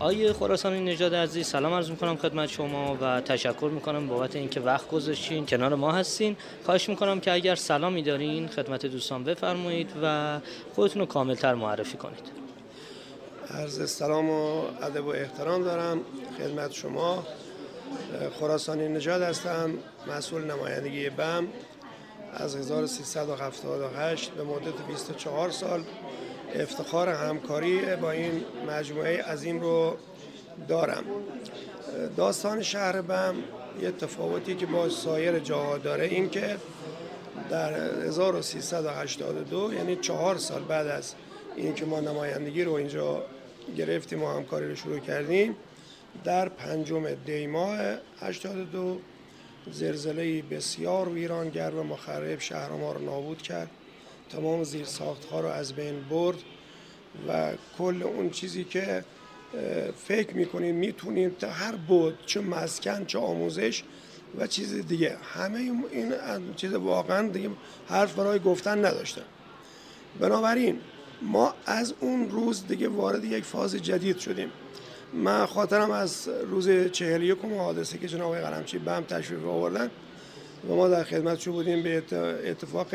آیه 0.00 0.32
خراسانی 0.32 0.80
نژاد 0.80 1.14
عزیز 1.14 1.46
سلام 1.46 1.72
عرض 1.72 1.90
می‌کنم 1.90 2.16
خدمت 2.16 2.48
شما 2.48 2.98
و 3.00 3.20
تشکر 3.20 3.70
می‌کنم 3.74 4.06
بابت 4.06 4.36
اینکه 4.36 4.60
وقت 4.60 4.88
گذاشتین 4.88 5.46
کنار 5.46 5.74
ما 5.74 5.92
هستین. 5.92 6.36
خواهش 6.64 6.88
می‌کنم 6.88 7.20
که 7.20 7.32
اگر 7.32 7.54
سلامی 7.54 8.02
دارین 8.02 8.48
خدمت 8.48 8.86
دوستان 8.86 9.24
بفرمایید 9.24 9.90
و 10.02 10.38
خودتون 10.74 11.00
رو 11.00 11.06
کاملتر 11.06 11.54
معرفی 11.54 11.96
کنید. 11.96 12.30
عرض 13.50 13.90
سلام 13.90 14.30
و 14.30 14.62
ادب 14.82 15.06
و 15.06 15.08
احترام 15.08 15.64
دارم 15.64 16.00
خدمت 16.38 16.72
شما. 16.72 17.26
خراسانی 18.40 18.88
نژاد 18.88 19.22
هستم 19.22 19.74
مسئول 20.08 20.44
نمایندگی 20.44 21.10
بم. 21.10 21.46
از 22.34 22.56
1378 22.56 24.30
به 24.30 24.42
مدت 24.44 24.86
24 24.88 25.50
سال 25.50 25.82
افتخار 26.54 27.08
همکاری 27.08 27.96
با 27.96 28.10
این 28.10 28.44
مجموعه 28.68 29.22
عظیم 29.22 29.60
رو 29.60 29.96
دارم. 30.68 31.04
داستان 32.16 32.62
شهر 32.62 33.02
بم 33.02 33.34
یه 33.82 33.90
تفاوتی 33.90 34.54
که 34.54 34.66
با 34.66 34.88
سایر 34.88 35.38
جاها 35.38 35.78
داره 35.78 36.04
این 36.04 36.30
که 36.30 36.56
در 37.50 37.72
1382 37.72 39.74
یعنی 39.74 39.96
چهار 39.96 40.36
سال 40.36 40.62
بعد 40.62 40.86
از 40.86 41.14
اینکه 41.56 41.84
ما 41.84 42.00
نمایندگی 42.00 42.64
رو 42.64 42.72
اینجا 42.72 43.22
گرفتیم 43.76 44.22
و 44.22 44.28
همکاری 44.28 44.68
رو 44.68 44.74
شروع 44.74 44.98
کردیم 44.98 45.56
در 46.24 46.48
پنجم 46.48 47.14
دیماه 47.14 47.78
82 48.20 48.98
زلزله 49.72 50.42
بسیار 50.42 51.08
ویرانگر 51.08 51.70
و 51.70 51.82
مخرب 51.82 52.40
شهر 52.40 52.68
ما 52.68 52.92
رو 52.92 53.04
نابود 53.04 53.42
کرد. 53.42 53.70
تمام 54.32 54.64
زیر 54.64 54.86
ها 55.30 55.40
رو 55.40 55.48
از 55.48 55.72
بین 55.72 56.00
برد 56.10 56.38
و 57.28 57.52
کل 57.78 58.02
اون 58.02 58.30
چیزی 58.30 58.64
که 58.64 59.04
فکر 60.06 60.34
می‌کنیم 60.34 60.74
می‌تونیم 60.74 61.30
تا 61.30 61.48
هر 61.50 61.76
بود 61.76 62.18
چه 62.26 62.40
مسکن 62.40 63.04
چه 63.04 63.18
آموزش 63.18 63.82
و 64.38 64.46
چیز 64.46 64.86
دیگه. 64.86 65.16
همه 65.34 65.58
این 65.90 66.14
چیز 66.56 66.72
واقعا 66.72 67.28
دیگه 67.28 67.50
حرف 67.88 68.14
برای 68.14 68.38
گفتن 68.38 68.84
نداشته 68.84 69.22
بنابراین 70.20 70.80
ما 71.22 71.54
از 71.66 71.94
اون 72.00 72.30
روز 72.30 72.66
دیگه 72.66 72.88
وارد 72.88 73.24
یک 73.24 73.44
فاز 73.44 73.74
جدید 73.74 74.18
شدیم. 74.18 74.50
من 75.12 75.46
خاطرم 75.46 75.90
از 75.90 76.28
روز 76.50 76.68
چهل 76.92 77.22
یکم 77.22 77.54
حادثه 77.54 77.98
که 77.98 78.08
جناب 78.08 78.36
قلمچی 78.36 78.78
بم 78.78 79.04
تشریف 79.08 79.44
آوردن 79.44 79.90
و 80.68 80.74
ما 80.74 80.88
در 80.88 81.04
خدمتشو 81.04 81.52
بودیم 81.52 81.82
به 81.82 82.02
اتفاق 82.44 82.86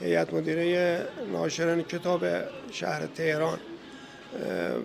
هیئت 0.00 0.34
مدیره 0.34 1.06
ناشران 1.32 1.82
کتاب 1.82 2.24
شهر 2.70 3.06
تهران 3.06 3.58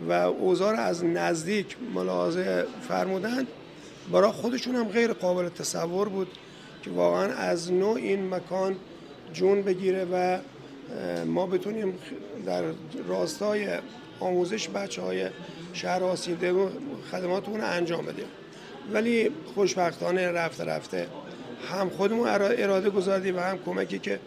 و 0.09 0.11
اوزار 0.13 0.75
از 0.75 1.05
نزدیک 1.05 1.75
ملاحظه 1.93 2.65
فرمودند. 2.87 3.47
برای 4.11 4.31
خودشون 4.31 4.75
هم 4.75 4.87
غیر 4.87 5.13
قابل 5.13 5.49
تصور 5.49 6.09
بود 6.09 6.27
که 6.83 6.91
واقعا 6.91 7.33
از 7.33 7.71
نوع 7.71 7.95
این 7.95 8.29
مکان 8.29 8.75
جون 9.33 9.61
بگیره 9.61 10.05
و 10.05 10.37
ما 11.25 11.45
بتونیم 11.45 11.93
در 12.45 12.63
راستای 13.07 13.67
آموزش 14.19 14.69
بچه 14.69 15.01
های 15.01 15.29
شهر 15.73 16.03
آسیده 16.03 16.53
خدماتمون 17.11 17.61
انجام 17.61 18.05
بدیم. 18.05 18.25
ولی 18.93 19.31
خوشبختانه 19.55 20.31
رفته 20.31 20.63
رفته 20.63 21.07
هم 21.71 21.89
خودمون 21.89 22.27
اراده 22.27 22.89
گذاردیم 22.89 23.37
و 23.37 23.39
هم 23.39 23.59
کمکی 23.65 23.99
که 23.99 24.19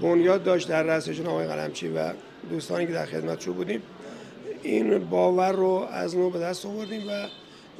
بنیاد 0.00 0.42
داشت 0.42 0.68
در 0.68 0.82
رأس 0.82 1.08
جناب 1.08 1.28
آقای 1.28 1.46
قلمچی 1.46 1.88
و 1.88 2.12
دوستانی 2.50 2.86
که 2.86 2.92
در 2.92 3.06
خدمتشو 3.06 3.52
بودیم. 3.52 3.82
این 4.62 4.98
باور 4.98 5.52
رو 5.52 5.88
از 5.90 6.16
نو 6.16 6.30
به 6.30 6.38
دست 6.38 6.66
آوردیم 6.66 7.08
و 7.08 7.26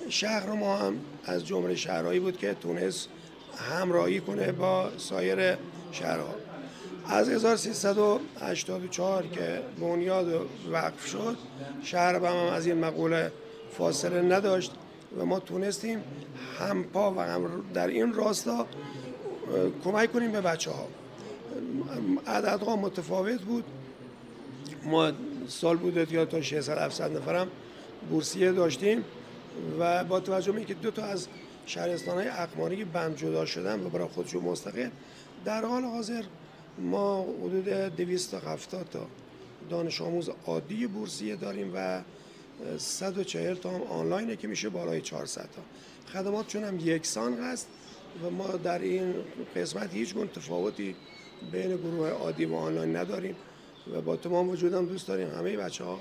شهر 0.08 0.52
ما 0.52 0.76
هم 0.76 0.96
از 1.25 1.46
جمله 1.46 1.75
شهرهایی 1.75 2.20
بود 2.20 2.38
که 2.38 2.55
تونست 2.55 3.08
همراهی 3.70 4.20
کنه 4.20 4.52
با 4.52 4.90
سایر 4.99 5.56
شهرها. 5.93 6.34
از 7.08 7.28
1384 7.28 9.26
که 9.26 9.60
بنیاد 9.81 10.46
وقف 10.72 11.06
شد 11.06 11.37
شهر 11.82 12.14
هم 12.14 12.37
از 12.37 12.67
این 12.67 12.78
مقوله 12.78 13.32
فاصله 13.78 14.22
نداشت 14.22 14.72
و 15.19 15.25
ما 15.25 15.40
تونستیم 15.40 16.05
هم 16.58 16.84
پا 16.84 17.12
و 17.12 17.20
هم 17.20 17.64
در 17.75 17.87
این 17.87 18.14
راستا 18.14 18.67
کمک 19.84 20.12
کنیم 20.12 20.32
به 20.32 20.40
بچه 20.40 20.70
ها 20.70 20.88
عددها 22.26 22.76
متفاوت 22.76 23.40
بود. 23.40 23.64
ما 24.84 25.12
سال 25.48 25.76
بود 25.76 26.12
یا 26.12 26.25
تا 26.25 26.40
600 26.40 26.78
700 26.78 27.16
نفرم 27.16 27.48
بورسیه 28.10 28.52
داشتیم 28.52 29.04
و 29.81 30.04
با 30.04 30.20
توجه 30.20 30.52
به 30.52 30.58
اینکه 30.58 30.75
دو 30.75 30.90
تا 30.90 31.04
از 31.04 31.28
شهرستان 31.66 32.16
های 32.16 32.28
اقماری 32.28 32.84
بند 32.84 33.16
جدا 33.16 33.46
شدن 33.46 33.86
و 33.86 33.88
برای 33.88 34.08
خودشون 34.08 34.42
مستقل 34.42 34.88
در 35.44 35.64
حال 35.64 35.84
حاضر 35.84 36.22
ما 36.78 37.22
حدود 37.22 37.69
270 37.69 38.88
تا 38.90 39.06
دانش 39.70 40.00
آموز 40.00 40.31
عادی 40.46 40.86
بورسیه 40.86 41.36
داریم 41.36 41.72
و 41.75 42.02
140 42.78 43.54
تا 43.54 43.70
هم 43.70 43.82
آنلاینه 43.82 44.36
که 44.36 44.48
میشه 44.48 44.69
بالای 44.69 45.00
400 45.00 45.40
تا. 45.40 45.48
خدمات 46.12 46.46
چون 46.46 46.64
هم 46.64 46.78
یکسان 46.81 47.38
هست 47.38 47.69
و 48.22 48.31
ما 48.31 48.46
در 48.46 48.78
این 48.78 49.14
قسمت 49.56 49.94
هیچ 49.94 50.14
گونه 50.14 50.31
تفاوتی 50.31 50.96
بین 51.52 51.76
گروه 51.76 52.08
عادی 52.08 52.44
و 52.44 52.55
آنلاین 52.55 52.96
نداریم 52.96 53.37
و 53.94 54.00
با 54.00 54.17
تمام 54.17 54.49
وجودم 54.49 54.87
دوست 54.87 55.08
داریم 55.08 55.31
همه 55.31 55.56
بچه 55.56 55.85
ها 55.85 56.00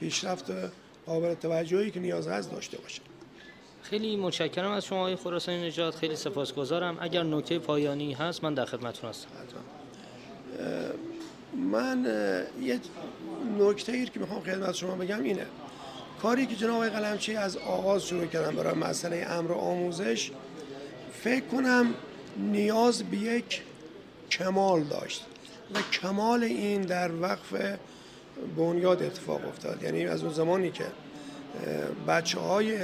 پیشرفت 0.00 0.44
قابل 1.06 1.34
توجهی 1.34 1.90
که 1.90 2.00
نیاز 2.00 2.28
هست 2.28 2.50
داشته 2.50 2.78
باشه 2.78 3.02
خیلی 3.82 4.16
متشکرم 4.16 4.70
از 4.70 4.84
شما 4.84 4.98
آقای 4.98 5.16
خراسانی 5.16 5.66
نجات 5.66 5.94
خیلی 5.94 6.16
سپاسگزارم. 6.16 6.96
اگر 7.00 7.22
نکته 7.22 7.58
پایانی 7.58 8.12
هست 8.12 8.44
من 8.44 8.54
در 8.54 8.64
خدمتتون 8.64 9.10
هستم. 9.10 9.28
من 11.70 12.06
یه 12.62 12.80
نکته 13.58 13.92
ای 13.92 14.06
که 14.06 14.20
می‌خوام 14.20 14.40
خدمت 14.40 14.74
شما 14.74 14.94
بگم 14.94 15.22
اینه. 15.22 15.46
کاری 16.22 16.46
که 16.46 16.56
جناب 16.56 16.88
قلمچی 16.88 17.36
از 17.36 17.56
آغاز 17.56 18.06
شروع 18.06 18.26
کردن 18.26 18.56
برای 18.56 18.74
مسئله 18.74 19.26
امر 19.28 19.52
آموزش 19.52 20.30
فکر 21.12 21.44
کنم 21.44 21.94
نیاز 22.36 23.02
به 23.02 23.16
یک 23.16 23.62
کمال 24.38 24.82
داشت 24.82 25.26
و 25.74 25.78
کمال 25.92 26.42
این 26.44 26.82
در 26.82 27.10
وقف 27.20 27.78
بنیاد 28.56 29.02
اتفاق 29.02 29.48
افتاد. 29.48 29.82
یعنی 29.82 30.06
از 30.06 30.22
اون 30.22 30.32
زمانی 30.32 30.70
که 30.70 30.84
بچه 32.08 32.40
های 32.40 32.78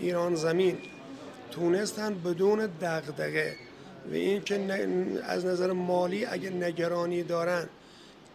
ایران 0.00 0.34
زمین 0.34 0.78
تونستن 1.50 2.14
بدون 2.14 2.68
دغدغه 2.80 3.56
و 4.10 4.14
این 4.14 4.42
که 4.42 4.88
از 5.22 5.44
نظر 5.44 5.72
مالی 5.72 6.24
اگر 6.24 6.50
نگرانی 6.50 7.22
دارن 7.22 7.68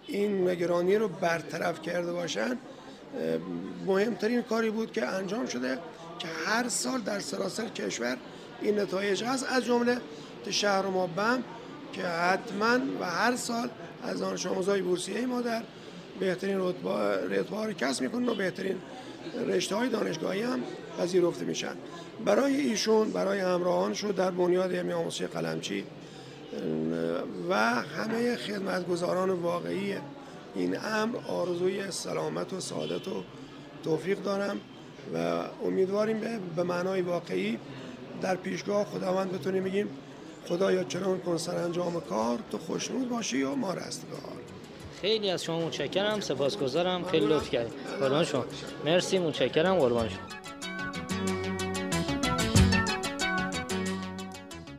این 0.08 0.50
نگرانی 0.50 0.96
رو 0.96 1.08
برطرف 1.08 1.82
کرده 1.82 2.14
باشن 2.14 2.58
مهمترین 3.86 4.42
کاری 4.42 4.70
بود 4.70 4.92
که 4.92 5.06
انجام 5.06 5.46
شده 5.46 5.80
که 6.20 6.28
هر 6.46 6.70
سال 6.70 7.02
در 7.02 7.20
سراسر 7.20 7.68
کشور 7.68 8.18
این 8.62 8.80
نتایج 8.80 9.24
هست. 9.24 9.46
از 9.50 9.66
جمله 9.66 9.98
شهر 10.50 10.86
ما 10.86 11.08
بم 11.08 11.44
که 11.94 12.02
حتما 12.02 12.80
و 13.00 13.06
هر 13.06 13.36
سال 13.36 13.70
از 14.04 14.20
دانش 14.20 14.46
آموزهای 14.46 14.82
بورسیه 14.82 15.26
ما 15.26 15.42
در 15.42 15.64
بهترین 16.20 16.60
رتبه 17.30 17.66
رو 17.66 17.74
کسب 17.74 18.02
می‌کنن 18.02 18.30
و 18.30 18.36
بهترین 18.36 18.76
رشته 19.48 19.76
های 19.76 19.90
دانشگاهی 19.90 20.42
هم 20.42 20.60
پذیرفته 21.00 21.46
میشن. 21.46 21.76
برای 22.26 22.56
ایشون 22.56 23.12
برای 23.12 23.40
همراهانشون 23.40 24.12
در 24.12 24.32
بنیاد 24.32 24.76
علمی 24.76 24.94
آموزشی 24.94 25.28
قلمچی 25.28 25.84
و 27.50 27.56
همه 27.56 28.36
خدمتگزاران 28.36 29.30
واقعی 29.30 29.96
این 30.56 30.78
امر 30.86 31.18
آرزوی 31.28 31.92
سلامت 31.92 32.54
و 32.54 32.60
سعادت 32.60 33.08
و 33.08 33.24
توفیق 33.84 34.22
دارم 34.22 34.58
و 35.16 35.44
امیدواریم 35.66 36.20
به 36.56 36.64
معنای 36.64 37.02
واقعی 37.02 37.58
در 38.22 38.36
پیشگاه 38.36 38.86
خداوند 38.86 39.32
بتونیم 39.32 39.64
بگیم 39.64 39.90
خدایا 40.50 40.84
چنان 40.84 41.20
کن 41.20 41.38
سرانجام 41.38 42.02
کار 42.02 42.40
تو 42.52 42.58
خوشنود 42.58 43.10
باشی 43.10 43.44
و 43.44 43.56
ما 43.56 43.74
رستگار. 43.74 44.20
خیلی 45.02 45.30
از 45.30 45.44
شما 45.44 45.66
متشکرم 45.66 46.20
سپاسگزارم 46.20 47.06
خیلی 47.06 47.26
لطف 47.26 47.50
کردید. 47.50 47.74
قربان 48.00 48.26
شما. 48.26 48.46
مرسی 48.86 49.20
متشکرم 49.20 49.76
قربان 49.76 50.10
شما. 50.10 50.43